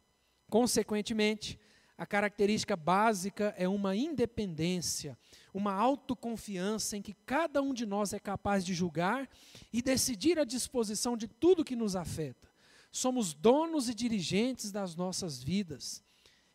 [0.50, 1.60] Consequentemente,
[1.98, 5.18] a característica básica é uma independência,
[5.52, 9.28] uma autoconfiança em que cada um de nós é capaz de julgar
[9.74, 12.48] e decidir a disposição de tudo que nos afeta.
[12.92, 16.04] Somos donos e dirigentes das nossas vidas.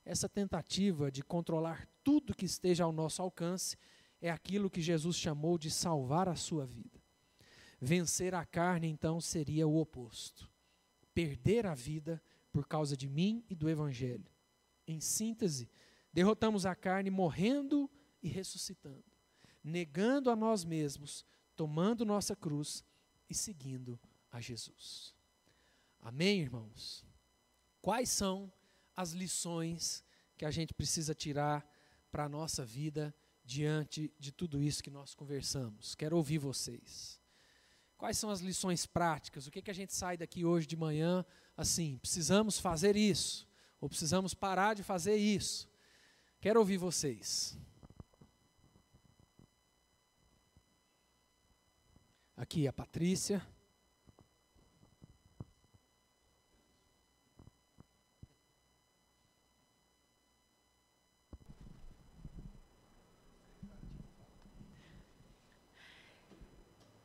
[0.05, 3.77] Essa tentativa de controlar tudo que esteja ao nosso alcance
[4.21, 7.01] é aquilo que Jesus chamou de salvar a sua vida.
[7.81, 10.49] Vencer a carne, então, seria o oposto.
[11.13, 14.31] Perder a vida por causa de mim e do Evangelho.
[14.87, 15.69] Em síntese,
[16.13, 17.91] derrotamos a carne morrendo
[18.23, 19.05] e ressuscitando,
[19.65, 21.25] negando a nós mesmos,
[21.57, 22.85] tomando nossa cruz
[23.29, 23.99] e seguindo
[24.31, 25.15] a Jesus.
[26.03, 27.07] Amém, irmãos?
[27.81, 28.53] Quais são
[28.97, 30.05] as lições
[30.37, 31.65] que a gente precisa tirar
[32.11, 35.95] para a nossa vida diante de tudo isso que nós conversamos?
[35.95, 37.21] Quero ouvir vocês.
[37.97, 39.47] Quais são as lições práticas?
[39.47, 41.25] O que, que a gente sai daqui hoje de manhã
[41.57, 41.99] assim?
[41.99, 43.47] Precisamos fazer isso,
[43.81, 45.71] ou precisamos parar de fazer isso.
[46.41, 47.57] Quero ouvir vocês.
[52.37, 53.41] Aqui a Patrícia.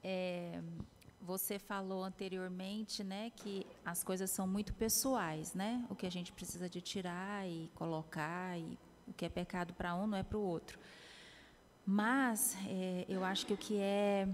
[0.09, 0.61] É,
[1.21, 5.83] você falou anteriormente, né, que as coisas são muito pessoais, né?
[5.89, 9.93] O que a gente precisa de tirar e colocar e o que é pecado para
[9.95, 10.79] um não é para o outro.
[11.85, 14.29] Mas é, eu acho que o que é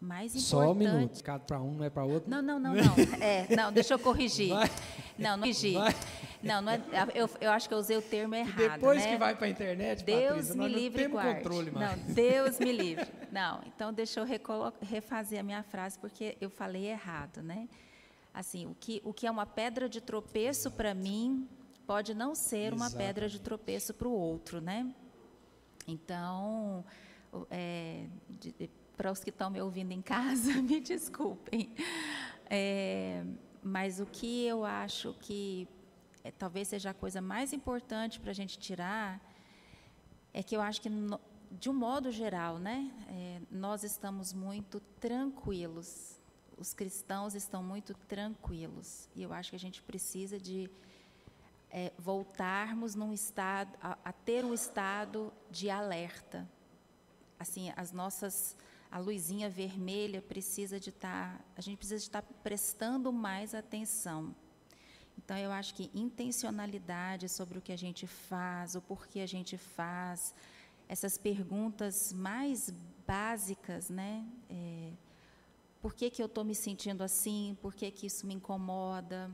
[0.00, 0.48] mais importante.
[0.48, 1.16] Só um minuto.
[1.18, 2.30] Pecado para um não é para outro.
[2.30, 2.94] Não, não, não, não.
[3.20, 4.54] É, não, deixa eu corrigir.
[4.54, 4.70] Vai.
[5.18, 5.74] Não, não corrigir.
[5.74, 5.94] Vai.
[6.42, 6.80] Não, não é,
[7.14, 8.62] eu, eu acho que eu usei o termo errado.
[8.62, 9.12] E depois né?
[9.12, 11.44] que vai para a internet, Deus Patrícia, me livre mais.
[11.44, 13.06] Não, Deus me livre.
[13.30, 14.26] Não, então deixa eu
[14.80, 17.68] refazer a minha frase porque eu falei errado, né?
[18.32, 21.48] Assim, o que, o que é uma pedra de tropeço para mim
[21.86, 23.06] pode não ser uma Exatamente.
[23.06, 24.92] pedra de tropeço para o outro, né?
[25.86, 26.84] Então,
[27.50, 28.06] é,
[28.96, 31.72] para os que estão me ouvindo em casa, me desculpem.
[32.50, 33.24] É,
[33.62, 35.68] mas o que eu acho que
[36.22, 39.20] é, talvez seja a coisa mais importante para a gente tirar
[40.32, 44.80] é que eu acho que, no, de um modo geral, né, é, nós estamos muito
[45.00, 46.20] tranquilos.
[46.56, 49.08] Os cristãos estão muito tranquilos.
[49.14, 50.70] E eu acho que a gente precisa de
[51.70, 56.48] é, voltarmos num estado, a, a, ter um estado de alerta.
[57.38, 58.56] Assim, as nossas,
[58.90, 64.34] a luzinha vermelha precisa de estar, tá, a gente precisa estar prestando mais atenção.
[65.18, 69.56] Então, eu acho que intencionalidade sobre o que a gente faz, o porquê a gente
[69.56, 70.34] faz,
[70.88, 72.72] essas perguntas mais
[73.06, 74.24] básicas, né?
[74.48, 74.92] É,
[75.80, 77.56] por que, que eu estou me sentindo assim?
[77.60, 79.30] Por que, que isso me incomoda?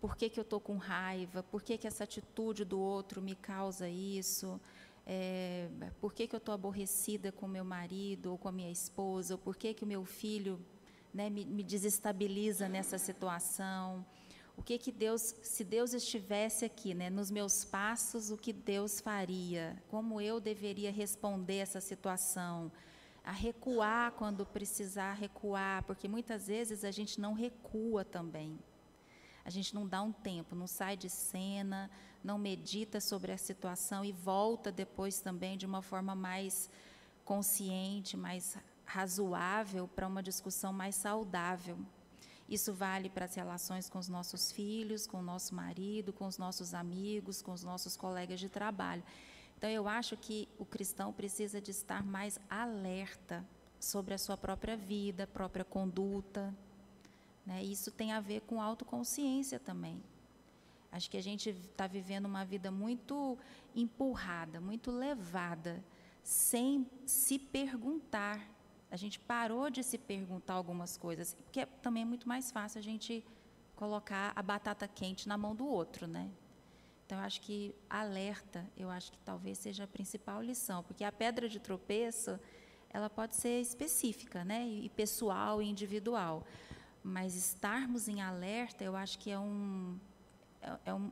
[0.00, 1.42] Por que, que eu estou com raiva?
[1.42, 4.60] Por que, que essa atitude do outro me causa isso?
[5.06, 5.68] É,
[6.00, 9.36] por que, que eu estou aborrecida com meu marido ou com a minha esposa?
[9.36, 10.58] Por que, que o meu filho
[11.12, 14.04] né, me, me desestabiliza nessa situação?
[14.56, 19.00] O que que Deus, se Deus estivesse aqui, né, nos meus passos, o que Deus
[19.00, 19.82] faria?
[19.88, 22.70] Como eu deveria responder essa situação?
[23.24, 28.58] A recuar quando precisar recuar, porque muitas vezes a gente não recua também.
[29.44, 31.90] A gente não dá um tempo, não sai de cena,
[32.22, 36.70] não medita sobre a situação e volta depois também de uma forma mais
[37.24, 41.78] consciente, mais razoável para uma discussão mais saudável.
[42.48, 46.36] Isso vale para as relações com os nossos filhos, com o nosso marido, com os
[46.36, 49.02] nossos amigos, com os nossos colegas de trabalho.
[49.56, 53.44] Então, eu acho que o cristão precisa de estar mais alerta
[53.80, 56.54] sobre a sua própria vida, própria conduta.
[57.46, 57.62] Né?
[57.62, 60.02] Isso tem a ver com autoconsciência também.
[60.92, 63.36] Acho que a gente está vivendo uma vida muito
[63.74, 65.82] empurrada, muito levada,
[66.22, 68.40] sem se perguntar
[68.94, 72.82] a gente parou de se perguntar algumas coisas, porque também é muito mais fácil a
[72.82, 73.26] gente
[73.74, 76.30] colocar a batata quente na mão do outro, né?
[77.04, 81.02] Então Então, eu acho que alerta, eu acho que talvez seja a principal lição, porque
[81.02, 82.38] a pedra de tropeço,
[82.88, 86.46] ela pode ser específica, né, e pessoal e individual,
[87.02, 89.98] mas estarmos em alerta, eu acho que é um,
[90.62, 91.10] é, é um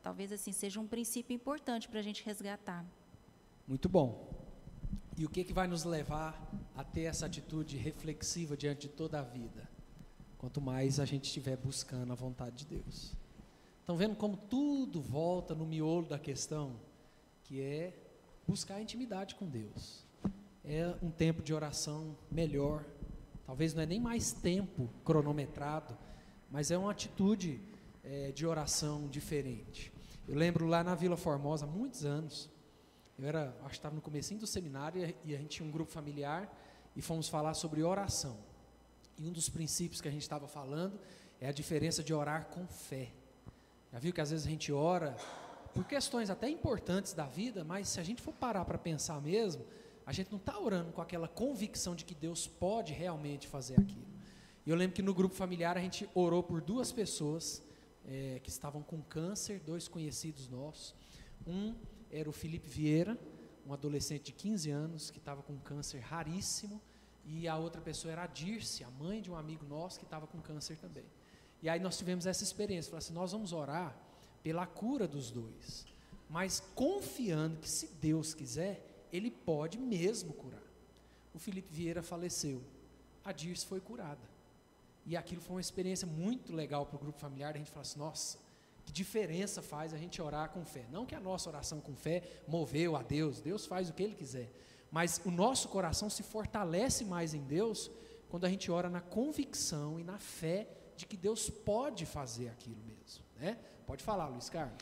[0.00, 2.84] talvez assim seja um princípio importante para a gente resgatar.
[3.66, 4.35] Muito bom.
[5.18, 6.38] E o que, que vai nos levar
[6.74, 9.66] a ter essa atitude reflexiva diante de toda a vida?
[10.36, 13.16] Quanto mais a gente estiver buscando a vontade de Deus.
[13.80, 16.76] Estão vendo como tudo volta no miolo da questão,
[17.44, 17.96] que é
[18.46, 20.04] buscar intimidade com Deus.
[20.62, 22.84] É um tempo de oração melhor.
[23.46, 25.96] Talvez não é nem mais tempo cronometrado,
[26.50, 27.58] mas é uma atitude
[28.04, 29.90] é, de oração diferente.
[30.28, 32.50] Eu lembro lá na Vila Formosa, há muitos anos,
[33.18, 35.90] eu era, acho que estava no comecinho do seminário e a gente tinha um grupo
[35.90, 36.52] familiar
[36.94, 38.36] e fomos falar sobre oração.
[39.18, 41.00] E um dos princípios que a gente estava falando
[41.40, 43.12] é a diferença de orar com fé.
[43.92, 45.16] Já viu que às vezes a gente ora
[45.72, 49.64] por questões até importantes da vida, mas se a gente for parar para pensar mesmo,
[50.04, 54.06] a gente não está orando com aquela convicção de que Deus pode realmente fazer aquilo.
[54.64, 57.62] E eu lembro que no grupo familiar a gente orou por duas pessoas
[58.06, 60.94] é, que estavam com câncer, dois conhecidos nossos.
[61.46, 61.74] Um
[62.18, 63.18] era o Felipe Vieira,
[63.66, 66.80] um adolescente de 15 anos que estava com câncer raríssimo,
[67.24, 70.26] e a outra pessoa era a Dirce, a mãe de um amigo nosso que estava
[70.26, 71.04] com câncer também.
[71.60, 73.94] E aí nós tivemos essa experiência, falou assim, nós vamos orar
[74.42, 75.84] pela cura dos dois,
[76.30, 80.62] mas confiando que se Deus quiser, Ele pode mesmo curar.
[81.34, 82.62] O Felipe Vieira faleceu,
[83.24, 84.36] a Dirce foi curada.
[85.04, 87.98] E aquilo foi uma experiência muito legal para o grupo familiar, a gente falou assim,
[87.98, 88.38] nossa,
[88.86, 90.86] que diferença faz a gente orar com fé.
[90.90, 94.14] Não que a nossa oração com fé moveu a Deus, Deus faz o que Ele
[94.14, 94.50] quiser.
[94.90, 97.90] Mas o nosso coração se fortalece mais em Deus
[98.28, 102.80] quando a gente ora na convicção e na fé de que Deus pode fazer aquilo
[102.86, 103.24] mesmo.
[103.36, 103.58] Né?
[103.86, 104.78] Pode falar, Luiz Carlos.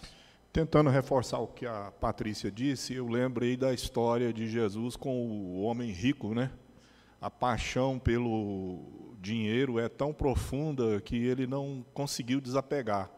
[0.53, 5.63] Tentando reforçar o que a Patrícia disse, eu lembrei da história de Jesus com o
[5.63, 6.53] homem rico, né?
[7.21, 13.11] A paixão pelo dinheiro é tão profunda que ele não conseguiu desapegar.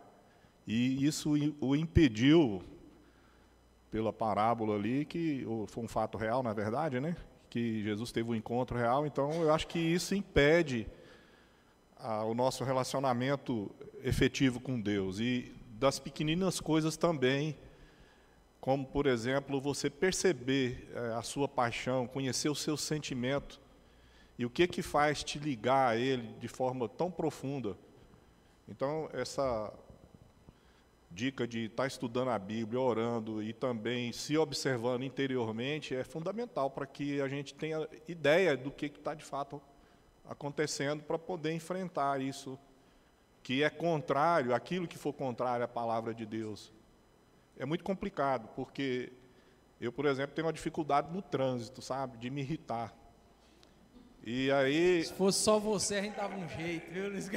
[0.66, 2.62] E isso o impediu,
[3.90, 7.16] pela parábola ali, que foi um fato real, na verdade, né?
[7.48, 9.06] Que Jesus teve um encontro real.
[9.06, 10.86] Então, eu acho que isso impede
[11.96, 13.70] a, o nosso relacionamento
[14.02, 15.20] efetivo com Deus.
[15.20, 17.56] E das pequeninas coisas também,
[18.60, 23.60] como, por exemplo, você perceber é, a sua paixão, conhecer o seu sentimento
[24.38, 27.76] e o que que faz te ligar a Ele de forma tão profunda.
[28.68, 29.72] Então, essa
[31.16, 36.70] dica de estar tá estudando a Bíblia, orando e também se observando interiormente é fundamental
[36.70, 39.60] para que a gente tenha ideia do que está de fato
[40.28, 42.58] acontecendo para poder enfrentar isso
[43.42, 46.70] que é contrário, aquilo que for contrário à palavra de Deus.
[47.58, 49.10] É muito complicado, porque
[49.80, 52.94] eu, por exemplo, tenho uma dificuldade no trânsito, sabe, de me irritar.
[54.22, 55.04] E aí.
[55.04, 57.30] Se fosse só você, a gente dava um jeito, viu, Luiz?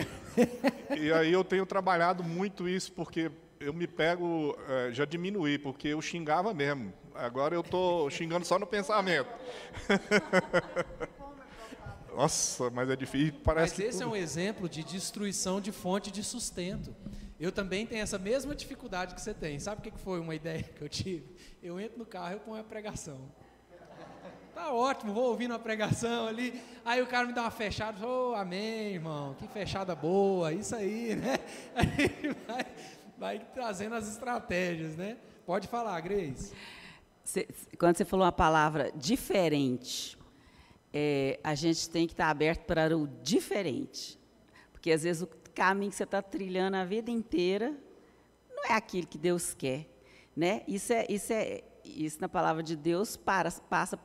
[1.00, 5.90] e aí eu tenho trabalhado muito isso, porque eu me pego, é, já diminuí, porque
[5.90, 6.94] eu xingava mesmo.
[7.14, 9.28] Agora eu estou xingando só no pensamento.
[12.16, 13.34] Nossa, mas é difícil.
[13.44, 14.10] Parece mas esse tudo...
[14.10, 16.96] é um exemplo de destruição de fonte de sustento.
[17.40, 19.60] Eu também tenho essa mesma dificuldade que você tem.
[19.60, 21.26] Sabe o que foi uma ideia que eu tive?
[21.62, 23.30] Eu entro no carro e ponho a pregação.
[24.54, 26.62] Tá ótimo, vou ouvindo a pregação ali.
[26.84, 28.06] Aí o cara me dá uma fechada.
[28.06, 29.34] Oh, amém, irmão.
[29.36, 30.52] Que fechada boa.
[30.52, 31.38] Isso aí, né?
[31.74, 32.66] Aí vai,
[33.20, 35.18] vai trazendo as estratégias, né?
[35.46, 36.54] Pode falar, Grace.
[37.24, 37.48] Cê,
[37.78, 40.18] quando você falou uma palavra diferente,
[40.94, 44.18] é, a gente tem que estar aberto para o diferente.
[44.72, 47.76] Porque às vezes o caminho que você está trilhando a vida inteira
[48.50, 49.86] não é aquilo que Deus quer.
[50.34, 50.64] Né?
[50.66, 54.00] Isso, é, isso, é, isso na palavra de Deus para, passa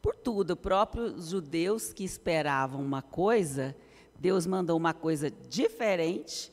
[0.00, 0.56] por tudo.
[0.56, 3.74] Próprios judeus que esperavam uma coisa,
[4.16, 6.51] Deus mandou uma coisa diferente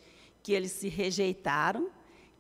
[0.50, 1.92] que eles se rejeitaram,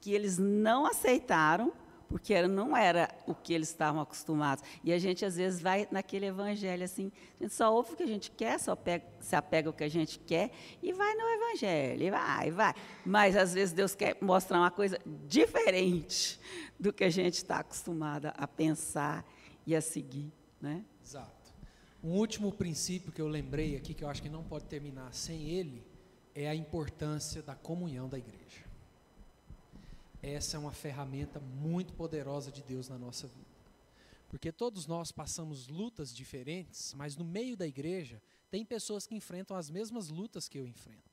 [0.01, 1.71] que eles não aceitaram,
[2.07, 4.63] porque não era o que eles estavam acostumados.
[4.83, 8.01] E a gente, às vezes, vai naquele evangelho assim, a gente só ouve o que
[8.01, 10.49] a gente quer, só pega, se apega ao que a gente quer
[10.81, 12.73] e vai no evangelho, e vai, vai.
[13.05, 16.39] Mas, às vezes, Deus quer mostrar uma coisa diferente
[16.79, 19.23] do que a gente está acostumada a pensar
[19.67, 20.33] e a seguir.
[20.59, 20.83] Né?
[21.05, 21.53] Exato.
[22.03, 25.47] Um último princípio que eu lembrei aqui, que eu acho que não pode terminar sem
[25.47, 25.87] ele,
[26.35, 28.65] é a importância da comunhão da igreja.
[30.21, 33.47] Essa é uma ferramenta muito poderosa de Deus na nossa vida.
[34.27, 38.21] Porque todos nós passamos lutas diferentes, mas no meio da igreja
[38.51, 41.09] tem pessoas que enfrentam as mesmas lutas que eu enfrento.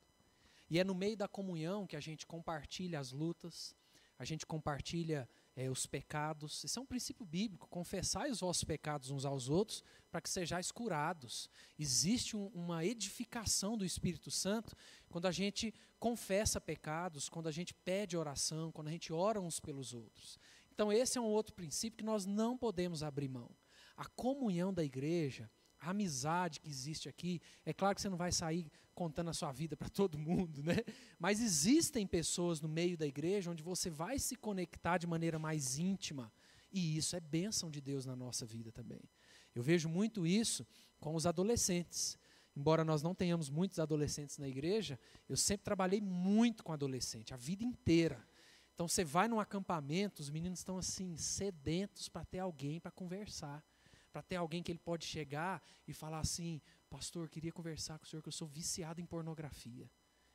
[0.69, 3.75] E é no meio da comunhão que a gente compartilha as lutas,
[4.19, 6.63] a gente compartilha é, os pecados.
[6.63, 7.67] Isso é um princípio bíblico.
[7.69, 11.49] Confessai os vossos pecados uns aos outros para que sejais curados.
[11.79, 14.77] Existe um, uma edificação do Espírito Santo
[15.09, 19.59] quando a gente confessa pecados, quando a gente pede oração, quando a gente ora uns
[19.59, 20.39] pelos outros.
[20.71, 23.51] Então, esse é um outro princípio que nós não podemos abrir mão.
[23.97, 25.51] A comunhão da igreja,
[25.87, 29.53] a amizade que existe aqui, é claro que você não vai sair contando a sua
[29.53, 30.77] vida para todo mundo, né?
[31.19, 35.79] Mas existem pessoas no meio da igreja onde você vai se conectar de maneira mais
[35.79, 36.33] íntima,
[36.73, 39.03] e isso é bênção de Deus na nossa vida também.
[39.55, 40.67] Eu vejo muito isso
[40.99, 42.19] com os adolescentes.
[42.55, 47.37] Embora nós não tenhamos muitos adolescentes na igreja, eu sempre trabalhei muito com adolescente, a
[47.37, 48.27] vida inteira.
[48.75, 53.65] Então você vai num acampamento, os meninos estão assim, sedentos para ter alguém para conversar
[54.17, 56.59] para ter alguém que ele pode chegar e falar assim:
[56.89, 59.91] Pastor, queria conversar com o senhor, que eu sou viciado em pornografia.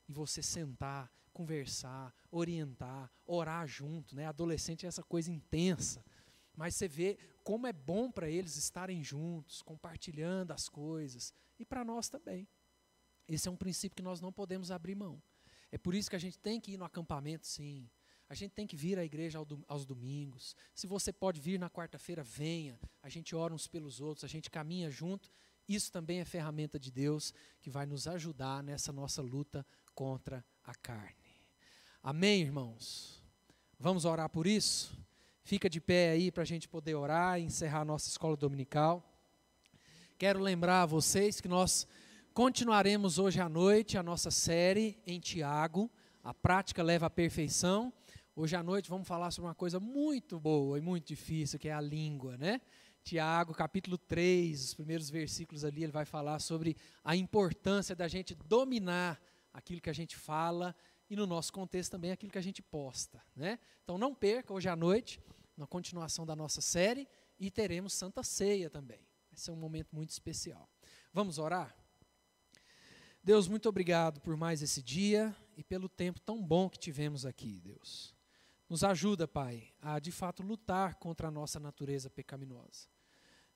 [0.07, 4.15] E você sentar, conversar, orientar, orar junto.
[4.15, 4.27] Né?
[4.27, 6.05] Adolescente é essa coisa intensa.
[6.55, 11.33] Mas você vê como é bom para eles estarem juntos, compartilhando as coisas.
[11.57, 12.47] E para nós também.
[13.27, 15.19] Esse é um princípio que nós não podemos abrir mão.
[15.71, 17.89] É por isso que a gente tem que ir no acampamento, sim.
[18.31, 20.55] A gente tem que vir à igreja aos domingos.
[20.73, 22.79] Se você pode vir na quarta-feira, venha.
[23.03, 25.29] A gente ora uns pelos outros, a gente caminha junto.
[25.67, 30.73] Isso também é ferramenta de Deus que vai nos ajudar nessa nossa luta contra a
[30.73, 31.35] carne.
[32.01, 33.21] Amém, irmãos?
[33.77, 34.97] Vamos orar por isso?
[35.43, 39.03] Fica de pé aí para a gente poder orar e encerrar a nossa escola dominical.
[40.17, 41.85] Quero lembrar a vocês que nós
[42.33, 45.91] continuaremos hoje à noite a nossa série em Tiago.
[46.23, 47.91] A prática leva à perfeição.
[48.33, 51.73] Hoje à noite vamos falar sobre uma coisa muito boa e muito difícil, que é
[51.73, 52.61] a língua, né?
[53.03, 58.33] Tiago, capítulo 3, os primeiros versículos ali, ele vai falar sobre a importância da gente
[58.33, 59.21] dominar
[59.51, 60.73] aquilo que a gente fala
[61.09, 63.59] e, no nosso contexto, também aquilo que a gente posta, né?
[63.83, 65.19] Então não perca hoje à noite,
[65.57, 69.05] na continuação da nossa série, e teremos Santa Ceia também.
[69.29, 70.69] Vai ser um momento muito especial.
[71.11, 71.75] Vamos orar?
[73.21, 77.59] Deus, muito obrigado por mais esse dia e pelo tempo tão bom que tivemos aqui,
[77.59, 78.20] Deus.
[78.71, 82.87] Nos ajuda, Pai, a de fato lutar contra a nossa natureza pecaminosa.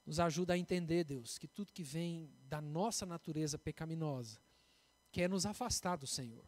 [0.06, 4.38] Nos ajuda a entender, Deus, que tudo que vem da nossa natureza pecaminosa
[5.14, 6.44] quer nos afastar do Senhor.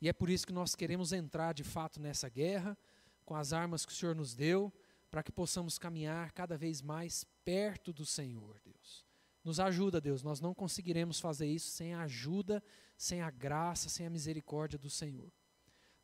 [0.00, 2.74] E é por isso que nós queremos entrar de fato nessa guerra
[3.22, 4.72] com as armas que o Senhor nos deu,
[5.10, 9.04] para que possamos caminhar cada vez mais perto do Senhor, Deus.
[9.44, 12.64] Nos ajuda, Deus, nós não conseguiremos fazer isso sem a ajuda,
[12.96, 15.30] sem a graça, sem a misericórdia do Senhor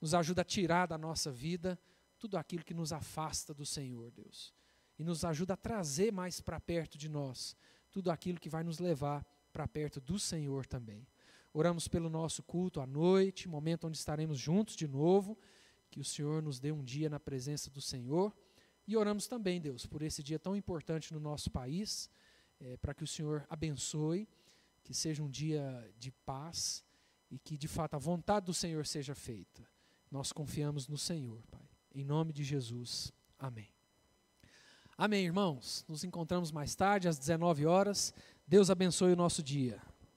[0.01, 1.79] nos ajuda a tirar da nossa vida
[2.19, 4.55] tudo aquilo que nos afasta do Senhor, Deus.
[4.99, 7.57] E nos ajuda a trazer mais para perto de nós
[7.91, 11.07] tudo aquilo que vai nos levar para perto do Senhor também.
[11.53, 15.39] Oramos pelo nosso culto à noite, momento onde estaremos juntos de novo,
[15.91, 18.37] que o Senhor nos dê um dia na presença do Senhor.
[18.87, 22.11] E oramos também, Deus, por esse dia tão importante no nosso país,
[22.61, 24.29] é, para que o Senhor abençoe,
[24.85, 26.85] que seja um dia de paz
[27.31, 29.67] e que de fato a vontade do Senhor seja feita.
[30.11, 31.69] Nós confiamos no Senhor, Pai.
[31.95, 33.13] Em nome de Jesus.
[33.39, 33.69] Amém.
[34.97, 35.85] Amém, irmãos.
[35.89, 38.15] Nos encontramos mais tarde, às 19 horas.
[38.47, 39.81] Deus abençoe o nosso dia.